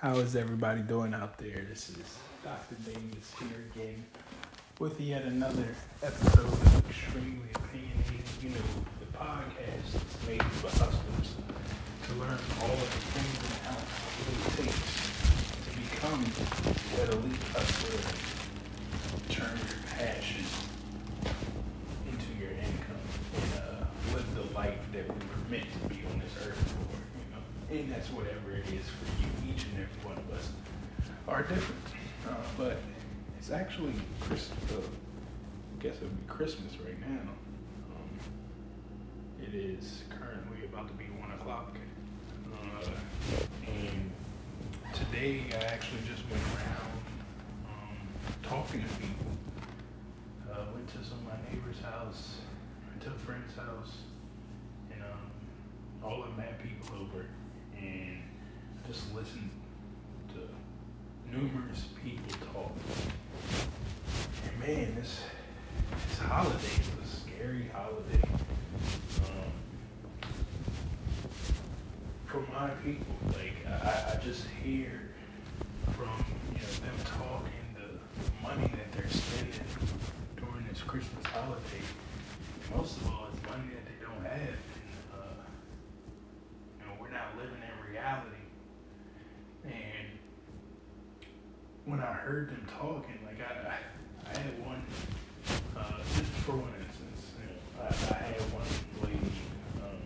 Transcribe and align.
How 0.00 0.14
is 0.16 0.36
everybody 0.36 0.82
doing 0.82 1.12
out 1.14 1.38
there? 1.38 1.66
This 1.68 1.90
is 1.90 1.96
Dr. 2.44 2.76
Davis 2.84 3.32
here 3.38 3.64
again 3.74 4.04
with 4.78 5.00
yet 5.00 5.24
another 5.24 5.66
episode 6.02 6.46
of 6.46 6.88
Extremely 6.88 7.48
Opinionated. 7.54 8.22
You 8.40 8.50
know, 8.50 8.56
the 9.00 9.18
podcast 9.18 9.96
is 9.96 10.28
made 10.28 10.42
for 10.42 10.68
hustlers 10.68 11.34
to 12.06 12.12
learn 12.14 12.38
all 12.62 12.70
of 12.72 12.90
the 12.94 13.02
things 13.18 13.38
and 13.66 13.76
what 14.22 14.30
it 14.38 14.66
takes 14.66 14.88
to 15.66 15.70
become 15.82 16.22
that 16.96 17.14
elite 17.14 17.42
hustler 17.52 18.00
turn 19.34 19.58
your 19.66 19.82
passion 19.98 20.44
into 22.06 22.30
your 22.40 22.50
income 22.52 23.02
and 23.34 23.50
uh, 23.60 24.14
live 24.14 24.34
the 24.34 24.54
life 24.54 24.78
that 24.92 25.04
we 25.06 25.14
were 25.14 25.50
meant 25.50 25.66
to 25.82 25.88
be 25.88 26.00
on 26.12 26.18
this 26.20 26.32
earth 26.46 26.56
for, 26.56 26.86
you 27.18 27.26
know. 27.34 27.42
And 27.80 27.90
that's 27.92 28.08
whatever 28.10 28.52
it 28.52 28.66
is 28.72 28.86
for 28.88 29.06
you. 29.20 29.28
Each 29.52 29.64
and 29.64 29.74
every 29.84 30.00
one 30.08 30.16
of 30.18 30.30
us 30.32 30.48
are 31.28 31.42
different. 31.42 31.82
Uh, 32.26 32.34
but 32.56 32.78
it's 33.38 33.50
actually 33.50 33.92
Chris. 34.20 34.50
Uh, 34.70 34.80
I 34.80 35.82
guess 35.82 35.96
it 35.96 36.02
would 36.02 36.26
be 36.26 36.32
Christmas 36.32 36.72
right 36.84 36.98
now. 37.00 37.30
Um, 37.92 38.10
it 39.42 39.54
is 39.54 40.02
currently 40.08 40.64
about 40.64 40.88
to 40.88 40.94
be 40.94 41.04
one 41.20 41.30
o'clock, 41.32 41.76
uh, 42.52 42.90
and 43.66 44.10
today 44.92 45.44
I 45.52 45.64
actually 45.64 46.00
just 46.08 46.28
went 46.30 46.42
around 46.54 47.02
um, 47.68 47.98
talking 48.42 48.82
to 48.82 48.88
people. 48.96 49.26
Uh, 50.50 50.64
went 50.74 50.88
to 50.88 51.04
some 51.04 51.18
of 51.18 51.24
my 51.24 51.52
neighbor's 51.52 51.78
house, 51.80 52.36
went 52.88 53.02
to 53.02 53.10
a 53.10 53.18
friend's 53.18 53.54
house, 53.54 53.98
and 54.90 55.02
um, 55.02 55.30
all 56.02 56.24
of 56.24 56.30
them 56.30 56.44
had 56.44 56.58
people 56.60 56.96
over, 56.96 57.26
and 57.78 58.22
just 58.88 59.14
listened 59.14 59.50
numerous 61.32 61.84
people 62.02 62.32
talk. 62.52 62.72
And 64.44 64.60
man, 64.60 64.94
this 64.94 65.20
this 66.08 66.18
holiday 66.18 66.56
is 66.56 66.88
a 67.02 67.20
scary 67.20 67.70
holiday. 67.74 68.22
Um, 69.24 69.52
for 72.26 72.40
my 72.52 72.70
people, 72.84 73.14
like 73.28 73.54
I, 73.66 74.14
I 74.14 74.24
just 74.24 74.44
hear 74.62 75.10
from 75.96 76.24
you 76.52 76.58
know 76.58 76.74
them 76.82 76.96
talking 77.04 77.66
the 77.74 78.42
money 78.42 78.68
that 78.68 78.92
they're 78.92 79.08
spending 79.10 79.60
during 80.36 80.66
this 80.68 80.82
Christmas 80.82 81.24
holiday. 81.26 81.82
Most 82.74 82.96
of 82.98 83.06
all, 83.08 83.28
it's 83.32 83.42
money 83.48 83.70
that 83.72 83.84
they 83.86 84.04
don't 84.04 84.24
have. 84.24 84.48
And, 84.48 85.14
uh, 85.14 85.42
you 86.78 86.86
know, 86.86 86.92
we're 87.00 87.10
not 87.10 87.36
living 87.36 87.62
in 87.62 87.92
reality. 87.92 88.44
And 89.64 90.08
when 91.98 92.06
I 92.06 92.12
heard 92.12 92.50
them 92.50 92.64
talking, 92.78 93.18
like 93.26 93.42
I, 93.42 93.74
I, 93.74 94.30
I 94.30 94.38
had 94.38 94.64
one, 94.64 94.82
uh, 95.76 95.98
just 96.14 96.30
for 96.46 96.52
one 96.52 96.70
instance, 96.78 97.34
I, 97.74 98.14
I 98.14 98.18
had 98.22 98.40
one 98.54 98.70
lady, 99.02 99.34
um, 99.82 99.98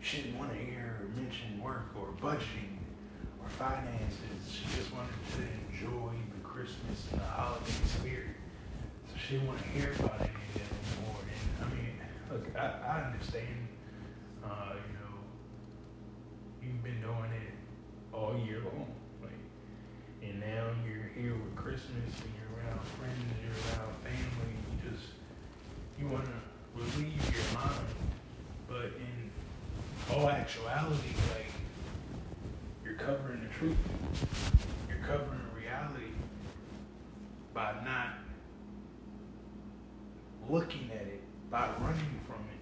she 0.00 0.22
didn't 0.22 0.38
want 0.38 0.52
to 0.52 0.58
hear 0.58 0.96
or 1.02 1.20
mention 1.20 1.60
work 1.60 1.92
or 1.94 2.08
budgeting 2.22 2.80
or 3.42 3.50
finances. 3.60 4.48
She 4.48 4.64
just 4.74 4.94
wanted 4.94 5.12
to 5.36 5.44
enjoy 5.68 6.16
the 6.32 6.40
Christmas 6.40 7.04
and 7.12 7.20
the 7.20 7.26
holiday 7.26 7.76
spirit. 8.00 8.40
So 9.12 9.14
she 9.20 9.34
didn't 9.34 9.48
want 9.48 9.60
to 9.60 9.68
hear 9.76 9.92
about 10.00 10.24
any 10.24 10.40
of 10.40 10.54
that 10.56 10.72
anymore. 10.72 11.20
And 11.20 11.68
I 11.68 11.76
mean, 11.76 12.00
look, 12.32 12.48
I, 12.56 12.64
I 12.80 13.12
understand, 13.12 13.68
uh, 14.42 14.72
you 14.72 14.92
know, 15.04 15.20
you've 16.64 16.82
been 16.82 17.02
doing 17.02 17.28
it 17.44 17.52
all 18.10 18.40
year 18.40 18.62
long. 18.64 18.88
And 20.22 20.40
now 20.40 20.68
you're 20.86 21.10
here 21.14 21.34
with 21.34 21.56
Christmas 21.56 21.92
and 21.94 22.32
you're 22.36 22.58
around 22.58 22.80
friends, 22.98 23.18
and 23.20 23.40
you're 23.42 23.78
around 23.78 23.94
family. 24.02 24.52
You 24.84 24.90
just 24.90 25.04
you 25.98 26.08
want 26.08 26.24
to 26.24 26.32
relieve 26.74 27.22
your 27.24 27.60
mind, 27.60 27.86
but 28.68 28.92
in 29.00 29.30
all 30.14 30.28
actuality, 30.28 31.14
like 31.34 31.52
you're 32.84 32.94
covering 32.94 33.40
the 33.42 33.48
truth. 33.54 33.76
You're 34.88 35.06
covering 35.06 35.40
reality 35.56 36.12
by 37.54 37.72
not 37.84 38.18
looking 40.48 40.90
at 40.94 41.06
it, 41.06 41.22
by 41.50 41.68
running 41.80 42.20
from 42.26 42.40
it. 42.52 42.60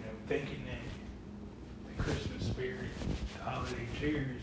You 0.00 0.06
know, 0.06 0.12
thinking 0.26 0.64
that 0.66 1.96
the 1.96 2.02
Christmas 2.02 2.46
spirit, 2.46 2.90
the 3.36 3.42
holiday 3.42 3.86
cheers, 3.98 4.42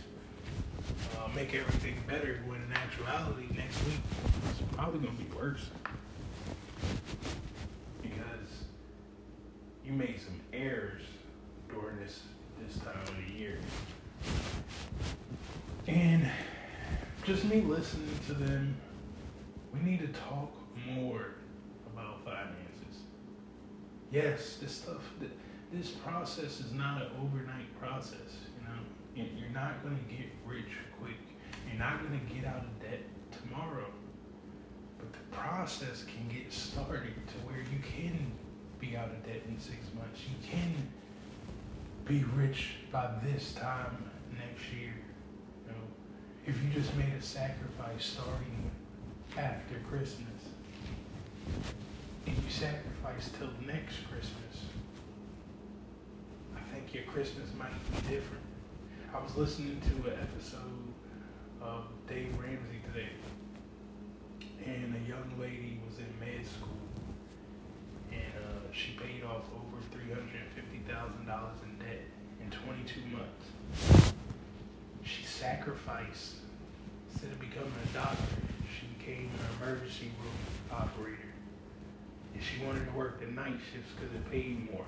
uh, 1.22 1.28
make 1.36 1.54
everything 1.54 1.96
better 2.08 2.40
when 2.46 2.62
in 2.62 2.74
actuality 2.74 3.48
next 3.56 3.84
week 3.86 4.00
it's 4.50 4.62
probably 4.74 5.00
gonna 5.00 5.18
be 5.18 5.36
worse. 5.36 5.70
Because 8.02 8.66
you 9.86 9.92
made 9.94 10.20
some 10.20 10.40
errors 10.54 11.04
during 11.70 11.98
this 11.98 12.22
this 12.60 12.78
time 12.78 13.02
of 13.04 13.16
the 13.26 13.34
year. 13.34 13.58
And 15.88 16.30
just 17.26 17.44
me 17.46 17.62
listening 17.62 18.20
to 18.28 18.34
them 18.34 18.76
we 19.74 19.80
need 19.80 20.00
to 20.00 20.20
talk 20.20 20.54
more 20.88 21.36
about 21.94 22.24
finances. 22.24 23.04
Yes 24.12 24.58
this 24.58 24.74
stuff 24.74 25.02
this 25.72 25.92
process 25.92 26.60
is 26.60 26.74
not 26.74 27.02
an 27.02 27.10
overnight 27.22 27.80
process 27.80 28.20
You- 29.16 29.28
you're 29.38 29.50
not 29.50 29.84
going 29.84 29.98
to 29.98 30.04
get 30.14 30.28
rich 30.46 30.72
quick 31.00 31.18
you're 31.70 31.80
not 31.80 32.00
going 32.02 32.20
to 32.20 32.34
get 32.34 32.46
out 32.46 32.64
of 32.64 32.80
debt 32.82 33.02
tomorrow 33.32 33.88
but 34.98 35.12
the 35.14 35.36
process 35.36 36.04
can 36.04 36.28
get 36.34 36.52
started 36.52 37.14
to 37.28 37.34
where 37.48 37.58
you 37.60 37.80
can 37.80 38.32
be 38.80 38.96
out 38.96 39.10
of 39.10 39.24
debt 39.26 39.42
in 39.48 39.60
six 39.60 39.78
months 39.96 40.22
you 40.28 40.50
can 40.50 40.74
be 42.06 42.24
rich 42.36 42.76
by 42.92 43.10
this 43.24 43.54
time 43.54 43.98
next 44.38 44.72
year 44.74 44.94
you 45.66 45.72
know 45.72 45.84
if 46.48 46.62
you 46.64 46.70
just 46.70 46.96
made 46.96 47.14
a 47.14 47.22
sacrifice 47.22 48.04
starting 48.06 48.72
after 49.38 49.76
christmas 49.90 50.42
and 52.28 52.36
you 52.36 52.50
sacrifice 52.50 53.30
till 53.38 53.50
next 53.68 53.98
christmas 54.10 54.66
I 56.56 56.74
think 56.74 56.94
your 56.94 57.04
Christmas 57.04 57.48
might 57.58 57.72
be 57.92 57.98
different. 58.16 58.44
I 59.14 59.22
was 59.22 59.36
listening 59.36 59.82
to 59.82 60.10
an 60.10 60.20
episode 60.22 60.88
of 61.62 61.84
Dave 62.08 62.34
Ramsey 62.40 62.80
today, 62.94 63.10
and 64.66 64.96
a 64.96 65.10
young 65.10 65.30
lady 65.38 65.82
was 65.86 66.00
in 66.00 66.08
med 66.18 66.46
school, 66.48 66.80
and 68.10 68.34
uh, 68.38 68.72
she 68.72 68.94
paid 68.94 69.26
off 69.26 69.44
over 69.54 69.84
three 69.92 70.08
hundred 70.08 70.32
and 70.40 70.52
fifty 70.56 70.80
thousand 70.90 71.26
dollars 71.26 71.60
in 71.66 71.78
debt 71.86 72.06
in 72.42 72.50
twenty-two 72.52 73.02
months. 73.12 74.14
She 75.04 75.26
sacrificed 75.26 76.36
instead 77.12 77.32
of 77.34 77.40
becoming 77.42 77.74
a 77.84 77.94
doctor, 77.94 78.36
she 78.80 78.88
became 78.98 79.30
an 79.30 79.68
emergency 79.68 80.10
room 80.24 80.40
operator, 80.72 81.34
and 82.34 82.42
she 82.42 82.64
wanted 82.66 82.86
to 82.86 82.92
work 82.94 83.20
the 83.20 83.28
night 83.28 83.60
shifts 83.74 83.92
because 83.94 84.16
it 84.16 84.32
paid 84.32 84.72
more. 84.72 84.86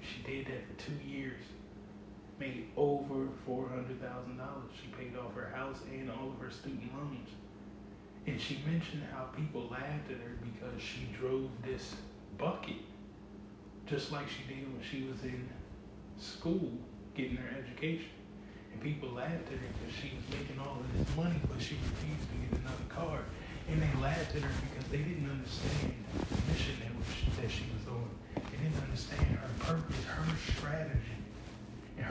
She 0.00 0.22
did 0.22 0.46
that 0.46 0.64
for 0.66 0.88
two 0.88 0.96
years. 1.06 1.42
Made 2.38 2.68
over 2.76 3.28
four 3.46 3.68
hundred 3.68 4.00
thousand 4.00 4.36
dollars. 4.36 4.70
She 4.80 4.88
paid 4.88 5.16
off 5.16 5.34
her 5.34 5.50
house 5.54 5.78
and 5.90 6.10
all 6.10 6.28
of 6.28 6.38
her 6.38 6.50
student 6.50 6.94
loans. 6.94 7.30
And 8.26 8.40
she 8.40 8.60
mentioned 8.66 9.04
how 9.12 9.24
people 9.36 9.68
laughed 9.70 10.10
at 10.10 10.18
her 10.18 10.36
because 10.42 10.82
she 10.82 11.08
drove 11.18 11.48
this 11.64 11.94
bucket, 12.36 12.82
just 13.86 14.12
like 14.12 14.26
she 14.28 14.42
did 14.52 14.66
when 14.70 14.82
she 14.82 15.08
was 15.08 15.22
in 15.22 15.48
school 16.18 16.72
getting 17.14 17.36
her 17.36 17.48
education. 17.56 18.10
And 18.72 18.82
people 18.82 19.10
laughed 19.10 19.46
at 19.48 19.56
her 19.56 19.70
because 19.80 19.96
she 19.96 20.12
was 20.16 20.26
making 20.28 20.60
all 20.60 20.76
of 20.76 20.86
this 20.98 21.16
money, 21.16 21.40
but 21.48 21.62
she 21.62 21.76
refused 21.80 22.28
to 22.28 22.36
get 22.36 22.60
another 22.60 22.88
car. 22.90 23.20
And 23.70 23.80
they 23.80 24.02
laughed 24.02 24.36
at 24.36 24.42
her 24.42 24.54
because 24.68 24.90
they 24.90 24.98
didn't 24.98 25.30
understand 25.30 25.94
the 26.12 26.52
mission 26.52 26.76
that, 26.84 26.92
was, 26.92 27.08
that 27.40 27.50
she 27.50 27.64
was 27.72 27.88
on. 27.88 28.10
They 28.34 28.58
didn't 28.60 28.82
understand 28.84 29.38
her 29.40 29.50
purpose, 29.64 30.04
her 30.04 30.36
strategy. 30.52 31.15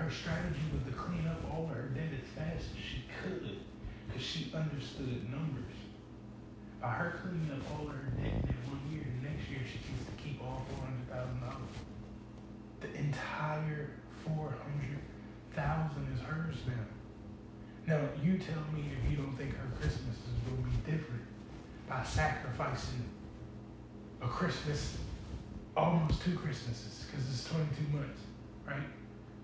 Her 0.06 0.12
strategy 0.12 0.62
was 0.72 0.86
to 0.86 0.92
clean 0.92 1.25
up 1.25 1.42
all 1.50 1.63
of 1.63 1.75
her 1.75 1.90
debt 1.96 2.13
as 2.13 2.30
fast 2.38 2.69
as 2.78 2.78
she 2.78 3.02
could 3.10 3.57
because 4.06 4.22
she 4.22 4.54
understood 4.54 5.28
numbers. 5.31 5.74
By 6.80 6.90
her 6.90 7.18
cleaning 7.24 7.50
up 7.50 7.66
all 7.74 7.90
of 7.90 7.96
her 7.96 8.13
debt 8.22 8.38
in 8.46 8.54
one 8.69 8.86
year, 8.94 9.02
next 9.25 9.50
year 9.50 9.66
she 9.66 9.81
gets 9.81 10.06
to 10.06 10.13
keep 10.22 10.38
all 10.46 10.63
$400,000. 11.10 11.57
The 12.81 12.94
entire 12.94 13.90
400000 14.24 16.13
is 16.13 16.22
hers 16.22 16.58
now. 16.68 16.86
Now, 17.88 18.08
you 18.22 18.38
tell 18.38 18.62
me 18.78 18.86
if 18.94 19.10
you 19.10 19.18
don't 19.18 19.36
think 19.36 19.58
her 19.58 19.72
Christmas 19.81 20.18
is 20.22 20.38
going 20.46 20.62
to 20.62 20.69
be 20.69 20.92
different 20.92 21.25
by 21.90 22.04
sacrificing 22.04 23.10
a 24.22 24.28
Christmas, 24.28 25.00
almost 25.75 26.22
two 26.22 26.38
Christmases, 26.38 27.08
because 27.10 27.28
it's 27.28 27.50
22 27.50 27.98
months, 27.98 28.22
right? 28.68 28.86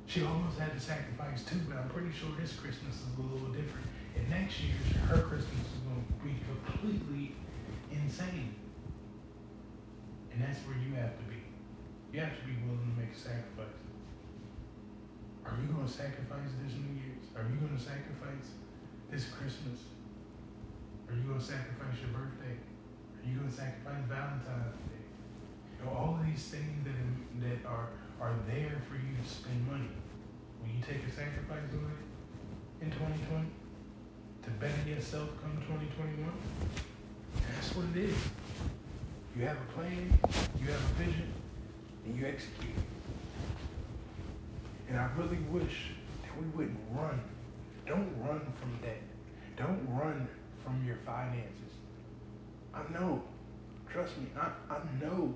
She 0.06 0.24
almost 0.24 0.59
had 0.59 0.74
to 0.74 0.80
sacrifice 0.80 1.44
too, 1.44 1.59
but 1.69 1.77
I'm 1.77 1.89
pretty 1.89 2.12
sure 2.12 2.30
this 2.39 2.53
Christmas 2.53 2.95
is 2.95 3.07
a 3.18 3.21
little 3.21 3.48
different. 3.50 3.88
And 4.15 4.30
next 4.30 4.59
year, 4.59 4.75
her 5.07 5.21
Christmas 5.24 5.65
is 5.71 5.80
going 5.88 6.03
to 6.03 6.13
be 6.24 6.36
completely 6.44 7.36
insane. 7.92 8.56
And 10.33 10.44
that's 10.44 10.59
where 10.68 10.75
you 10.75 10.95
have 10.95 11.15
to 11.18 11.25
be. 11.31 11.39
You 12.12 12.19
have 12.19 12.36
to 12.36 12.44
be 12.44 12.56
willing 12.68 12.92
to 12.92 12.95
make 13.00 13.15
a 13.15 13.19
sacrifice. 13.19 13.80
Are 15.48 15.56
you 15.59 15.71
going 15.71 15.88
to 15.88 15.92
sacrifice 15.92 16.51
this 16.63 16.75
New 16.75 16.95
Year's? 17.00 17.27
Are 17.36 17.47
you 17.47 17.56
going 17.59 17.75
to 17.75 17.81
sacrifice 17.81 18.56
this 19.09 19.31
Christmas? 19.31 19.80
Are 21.07 21.15
you 21.15 21.24
going 21.24 21.39
to 21.39 21.45
sacrifice 21.45 22.00
your 22.00 22.15
birthday? 22.15 22.56
Are 22.56 23.25
you 23.27 23.39
going 23.39 23.51
to 23.51 23.56
sacrifice 23.56 24.04
Valentine's 24.07 24.80
Day? 24.88 25.04
You 25.75 25.86
know, 25.86 25.92
all 25.92 26.19
of 26.19 26.24
these 26.24 26.51
things 26.51 26.83
that, 26.88 26.95
that 27.44 27.59
are, 27.68 27.92
are 28.21 28.35
there 28.47 28.77
for 28.88 28.95
you 28.95 29.18
to 29.18 29.27
spend 29.27 29.68
money. 29.68 29.89
Will 30.62 30.69
you 30.69 30.81
take 30.81 31.01
a 31.07 31.12
sacrifice 31.12 31.65
it 31.73 32.85
in 32.85 32.91
2020? 32.91 33.47
To 34.44 34.50
better 34.62 34.89
yourself 34.89 35.29
come 35.41 35.57
2021? 35.68 36.31
That's 37.33 37.75
what 37.75 37.85
it 37.95 38.09
is. 38.09 38.15
You 39.35 39.45
have 39.45 39.57
a 39.57 39.73
plan, 39.73 40.19
you 40.59 40.68
have 40.71 40.79
a 40.79 41.03
vision, 41.03 41.33
and 42.06 42.15
you 42.15 42.27
execute. 42.27 42.75
And 44.88 45.00
I 45.00 45.09
really 45.18 45.39
wish 45.50 45.91
that 46.21 46.39
we 46.39 46.47
wouldn't 46.50 46.79
run. 46.91 47.19
Don't 47.88 48.13
run 48.21 48.41
from 48.59 48.77
debt. 48.83 49.01
Don't 49.57 49.88
run 49.89 50.27
from 50.63 50.85
your 50.85 50.97
finances. 51.06 51.73
I 52.73 52.81
know. 52.94 53.23
Trust 53.91 54.18
me, 54.19 54.27
I, 54.38 54.51
I 54.73 54.79
know. 55.01 55.33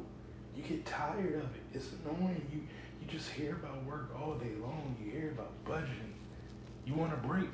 You 0.56 0.63
get 0.63 0.86
tired 0.86 1.36
of 1.36 1.44
it. 1.56 1.63
It's 1.74 1.90
annoying. 2.06 2.48
You 2.52 2.62
you 3.02 3.07
just 3.07 3.30
hear 3.30 3.52
about 3.52 3.84
work 3.84 4.10
all 4.19 4.36
day 4.36 4.54
long. 4.62 4.96
You 5.04 5.12
hear 5.12 5.31
about 5.31 5.52
budgeting. 5.66 6.13
You 6.86 6.94
want 6.96 7.13
a 7.13 7.18
break. 7.18 7.50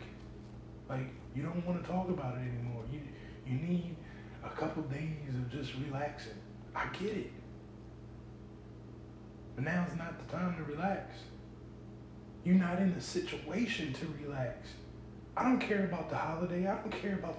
Like 0.89 1.07
you 1.35 1.43
don't 1.43 1.65
want 1.65 1.83
to 1.83 1.89
talk 1.89 2.09
about 2.09 2.35
it 2.35 2.41
anymore. 2.41 2.83
You 2.91 2.99
you 3.45 3.59
need 3.59 3.95
a 4.43 4.49
couple 4.49 4.83
days 4.83 5.29
of 5.29 5.51
just 5.51 5.73
relaxing. 5.85 6.33
I 6.75 6.87
get 6.87 7.17
it. 7.17 7.31
But 9.55 9.65
now's 9.65 9.95
not 9.97 10.17
the 10.19 10.37
time 10.37 10.55
to 10.57 10.63
relax. 10.63 11.15
You're 12.43 12.55
not 12.55 12.79
in 12.79 12.93
the 12.93 13.01
situation 13.01 13.93
to 13.93 14.07
relax. 14.23 14.69
I 15.35 15.43
don't 15.43 15.59
care 15.59 15.85
about 15.85 16.09
the 16.09 16.15
holiday. 16.15 16.67
I 16.67 16.75
don't 16.77 16.91
care 16.91 17.13
about 17.15 17.37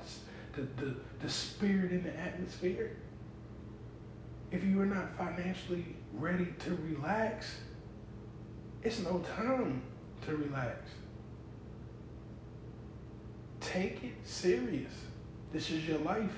the, 0.54 0.62
the, 0.62 0.84
the, 0.84 0.96
the 1.20 1.28
spirit 1.28 1.92
in 1.92 2.02
the 2.04 2.16
atmosphere. 2.16 2.96
If 4.52 4.62
you 4.62 4.80
are 4.82 4.86
not 4.86 5.16
financially 5.16 5.96
ready 6.12 6.48
to 6.60 6.76
relax, 6.76 7.56
it's 8.82 9.00
no 9.00 9.24
time 9.36 9.82
to 10.26 10.36
relax. 10.36 10.90
Take 13.60 14.04
it 14.04 14.12
serious. 14.24 14.92
This 15.52 15.70
is 15.70 15.88
your 15.88 15.98
life. 16.00 16.36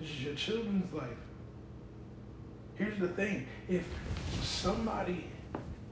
This 0.00 0.10
is 0.10 0.24
your 0.24 0.34
children's 0.34 0.92
life. 0.92 1.16
Here's 2.74 2.98
the 2.98 3.08
thing 3.08 3.46
if 3.68 3.86
somebody 4.42 5.30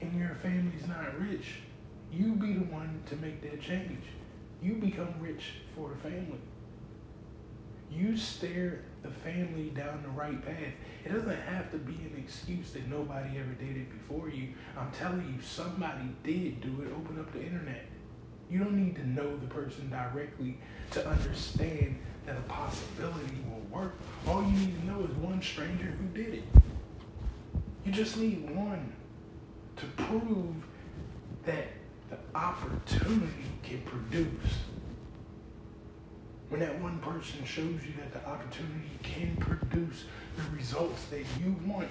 in 0.01 0.19
your 0.19 0.35
family's 0.43 0.85
not 0.87 1.17
rich, 1.19 1.61
you 2.11 2.33
be 2.33 2.53
the 2.53 2.65
one 2.65 3.01
to 3.07 3.15
make 3.15 3.41
that 3.41 3.61
change. 3.61 4.03
You 4.61 4.73
become 4.75 5.13
rich 5.21 5.53
for 5.75 5.89
the 5.89 6.09
family. 6.09 6.39
You 7.91 8.17
steer 8.17 8.83
the 9.03 9.09
family 9.09 9.69
down 9.69 10.01
the 10.03 10.09
right 10.09 10.43
path. 10.43 10.73
It 11.05 11.13
doesn't 11.13 11.41
have 11.41 11.71
to 11.71 11.77
be 11.77 11.93
an 11.93 12.15
excuse 12.17 12.71
that 12.71 12.87
nobody 12.89 13.37
ever 13.37 13.53
did 13.53 13.77
it 13.77 13.89
before 13.89 14.29
you. 14.29 14.49
I'm 14.77 14.91
telling 14.91 15.33
you, 15.35 15.41
somebody 15.41 16.09
did 16.23 16.61
do 16.61 16.81
it. 16.81 16.91
Open 16.91 17.19
up 17.19 17.31
the 17.31 17.43
internet. 17.43 17.85
You 18.49 18.59
don't 18.59 18.75
need 18.75 18.95
to 18.95 19.07
know 19.07 19.37
the 19.37 19.47
person 19.47 19.89
directly 19.89 20.57
to 20.91 21.07
understand 21.07 21.97
that 22.25 22.37
a 22.37 22.41
possibility 22.41 23.37
will 23.49 23.79
work. 23.79 23.95
All 24.27 24.43
you 24.43 24.57
need 24.57 24.79
to 24.81 24.85
know 24.87 25.01
is 25.01 25.15
one 25.17 25.41
stranger 25.41 25.85
who 25.85 26.07
did 26.23 26.35
it. 26.35 26.43
You 27.83 27.91
just 27.91 28.17
need 28.17 28.49
one 28.49 28.93
to 29.77 29.85
prove 30.03 30.55
that 31.45 31.67
the 32.09 32.17
opportunity 32.33 33.45
can 33.63 33.81
produce. 33.81 34.27
When 36.49 36.59
that 36.59 36.79
one 36.81 36.99
person 36.99 37.43
shows 37.43 37.83
you 37.85 37.93
that 37.97 38.13
the 38.13 38.27
opportunity 38.29 38.91
can 39.01 39.35
produce 39.37 40.05
the 40.37 40.55
results 40.55 41.05
that 41.05 41.23
you 41.39 41.55
want, 41.65 41.87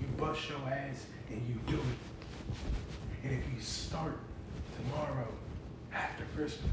you 0.00 0.06
bust 0.16 0.48
your 0.48 0.58
ass 0.70 1.06
and 1.28 1.42
you 1.48 1.54
do 1.66 1.76
it. 1.76 2.56
And 3.24 3.32
if 3.32 3.42
you 3.52 3.60
start 3.60 4.18
tomorrow 4.76 5.28
after 5.92 6.24
Christmas, 6.36 6.70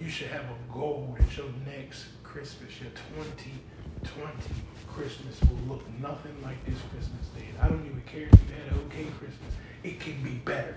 you 0.00 0.08
should 0.08 0.28
have 0.28 0.44
a 0.44 0.72
goal 0.72 1.16
that 1.18 1.36
your 1.36 1.46
next 1.64 2.06
Christmas, 2.24 2.80
your 2.80 2.90
2020 3.16 4.40
Christmas 4.88 5.40
will 5.42 5.76
look 5.76 5.82
nothing 6.00 6.36
like 6.42 6.62
this 6.66 6.78
Christmas 6.92 7.28
did. 7.36 7.44
I 7.60 7.68
don't 7.68 7.86
even 7.86 8.02
care 8.06 8.28
if 8.30 8.32
you 8.32 8.54
had 8.54 8.72
an 8.72 8.86
okay 8.86 9.06
Christmas. 9.18 9.54
It 9.84 10.00
can 10.00 10.20
be 10.22 10.30
better. 10.44 10.76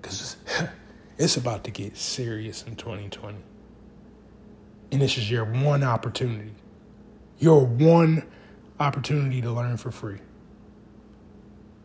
because 0.00 0.36
it's 1.18 1.36
about 1.36 1.64
to 1.64 1.70
get 1.70 1.96
serious 1.96 2.62
in 2.64 2.76
2020. 2.76 3.36
And 4.90 5.02
this 5.02 5.18
is 5.18 5.30
your 5.30 5.44
one 5.44 5.82
opportunity, 5.82 6.54
your 7.38 7.64
one 7.64 8.26
opportunity 8.80 9.42
to 9.42 9.50
learn 9.50 9.76
for 9.76 9.90
free, 9.90 10.18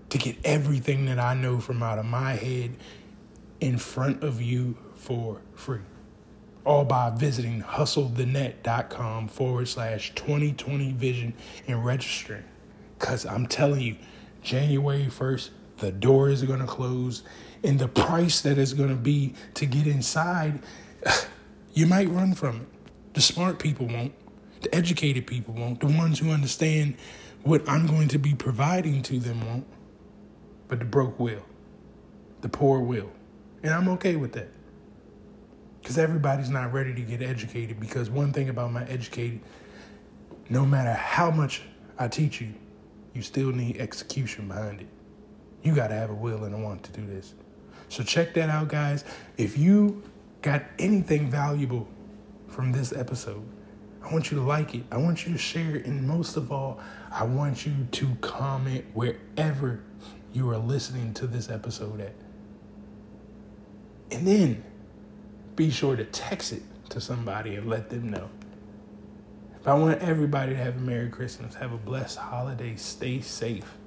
to 0.09 0.17
get 0.17 0.37
everything 0.45 1.05
that 1.05 1.19
I 1.19 1.33
know 1.33 1.59
from 1.59 1.83
out 1.83 1.99
of 1.99 2.05
my 2.05 2.33
head 2.33 2.75
in 3.59 3.77
front 3.77 4.23
of 4.23 4.41
you 4.41 4.77
for 4.95 5.41
free. 5.55 5.79
All 6.65 6.85
by 6.85 7.09
visiting 7.09 7.61
hustlethenet.com 7.61 9.27
forward 9.27 9.67
slash 9.67 10.13
2020 10.15 10.93
vision 10.93 11.33
and 11.67 11.83
registering. 11.83 12.45
Because 12.97 13.25
I'm 13.25 13.47
telling 13.47 13.81
you, 13.81 13.97
January 14.41 15.07
1st, 15.07 15.49
the 15.77 15.91
door 15.91 16.29
is 16.29 16.43
going 16.43 16.59
to 16.59 16.65
close 16.65 17.23
and 17.63 17.79
the 17.79 17.87
price 17.87 18.41
that 18.41 18.57
is 18.57 18.73
going 18.73 18.89
to 18.89 18.95
be 18.95 19.33
to 19.55 19.65
get 19.65 19.87
inside, 19.87 20.59
you 21.73 21.87
might 21.87 22.09
run 22.09 22.33
from 22.33 22.57
it. 22.57 22.67
The 23.13 23.21
smart 23.21 23.59
people 23.59 23.87
won't. 23.87 24.13
The 24.61 24.73
educated 24.75 25.27
people 25.27 25.53
won't. 25.53 25.79
The 25.79 25.87
ones 25.87 26.19
who 26.19 26.31
understand 26.31 26.95
what 27.43 27.67
I'm 27.67 27.87
going 27.87 28.09
to 28.09 28.17
be 28.17 28.33
providing 28.33 29.01
to 29.03 29.19
them 29.19 29.45
won't. 29.45 29.67
But 30.67 30.79
the 30.79 30.85
broke 30.85 31.19
will. 31.19 31.45
The 32.41 32.49
poor 32.49 32.79
will. 32.79 33.11
And 33.61 33.73
I'm 33.73 33.87
okay 33.89 34.15
with 34.15 34.33
that. 34.33 34.49
Because 35.81 35.97
everybody's 35.97 36.49
not 36.49 36.73
ready 36.73 36.93
to 36.93 37.01
get 37.01 37.21
educated. 37.21 37.79
Because 37.79 38.09
one 38.09 38.33
thing 38.33 38.49
about 38.49 38.71
my 38.71 38.85
educated, 38.85 39.41
no 40.49 40.65
matter 40.65 40.93
how 40.93 41.29
much 41.29 41.61
I 41.97 42.07
teach 42.07 42.41
you, 42.41 42.53
you 43.13 43.21
still 43.21 43.51
need 43.51 43.77
execution 43.77 44.47
behind 44.47 44.81
it. 44.81 44.87
You 45.63 45.73
got 45.73 45.87
to 45.87 45.95
have 45.95 46.09
a 46.09 46.13
will 46.13 46.43
and 46.43 46.53
a 46.53 46.57
want 46.57 46.83
to 46.83 46.91
do 46.91 47.05
this. 47.05 47.33
So 47.89 48.03
check 48.03 48.33
that 48.33 48.49
out, 48.49 48.67
guys. 48.67 49.05
If 49.37 49.57
you 49.57 50.03
got 50.41 50.63
anything 50.77 51.29
valuable 51.29 51.87
from 52.47 52.71
this 52.71 52.91
episode, 52.91 53.43
I 54.03 54.11
want 54.11 54.31
you 54.31 54.37
to 54.37 54.43
like 54.43 54.75
it. 54.75 54.83
I 54.91 54.97
want 54.97 55.25
you 55.25 55.31
to 55.31 55.37
share 55.37 55.77
it. 55.77 55.85
And 55.85 56.05
most 56.05 56.35
of 56.35 56.51
all, 56.51 56.79
I 57.11 57.23
want 57.23 57.65
you 57.65 57.73
to 57.91 58.15
comment 58.21 58.85
wherever 58.93 59.81
you 60.33 60.49
are 60.49 60.57
listening 60.57 61.13
to 61.15 61.27
this 61.27 61.49
episode 61.49 62.01
at. 62.01 62.13
And 64.11 64.27
then 64.27 64.63
be 65.55 65.69
sure 65.69 65.95
to 65.95 66.03
text 66.03 66.51
it 66.51 66.63
to 66.89 66.99
somebody 66.99 67.55
and 67.55 67.69
let 67.69 67.89
them 67.89 68.09
know. 68.09 68.29
But 69.63 69.71
I 69.71 69.73
want 69.75 70.01
everybody 70.01 70.53
to 70.53 70.57
have 70.57 70.77
a 70.77 70.79
Merry 70.79 71.09
Christmas, 71.09 71.55
have 71.55 71.71
a 71.71 71.77
blessed 71.77 72.17
holiday, 72.17 72.75
stay 72.75 73.21
safe. 73.21 73.77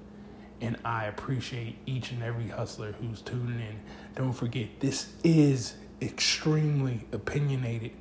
And 0.61 0.77
I 0.85 1.05
appreciate 1.05 1.77
each 1.87 2.13
and 2.13 2.23
every 2.23 2.49
hustler 2.49 2.93
who's 2.93 3.21
tuning 3.21 3.61
in. 3.61 3.81
Don't 4.15 4.33
forget, 4.33 4.81
this 4.81 5.13
is 5.23 5.75
extremely 6.01 7.07
opinionated. 7.13 7.93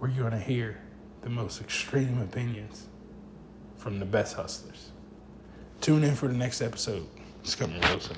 We're 0.00 0.08
going 0.08 0.32
to 0.32 0.38
hear 0.38 0.80
the 1.22 1.30
most 1.30 1.60
extreme 1.60 2.20
opinions 2.20 2.86
from 3.76 3.98
the 3.98 4.06
best 4.06 4.36
hustlers. 4.36 4.90
Tune 5.80 6.04
in 6.04 6.14
for 6.14 6.28
the 6.28 6.34
next 6.34 6.62
episode. 6.62 7.06
It's 7.42 7.54
coming 7.54 7.80
real 7.82 8.00
soon. 8.00 8.16